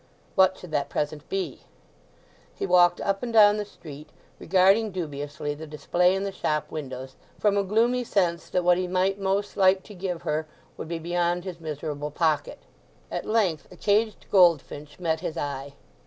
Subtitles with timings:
[0.33, 1.61] What should that present be?
[2.55, 7.15] He walked up and down the street, regarding dubiously the display in the shop windows,
[7.37, 10.97] from a gloomy sense that what he might most like to give her would be
[10.97, 12.63] beyond his miserable pocket.
[13.11, 15.75] At length a caged goldfinch met his eye.